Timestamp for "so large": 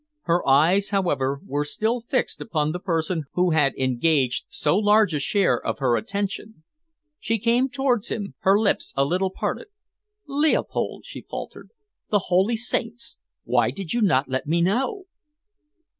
4.49-5.13